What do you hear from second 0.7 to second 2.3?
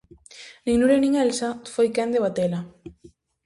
Nuria nin Elsa foi quen de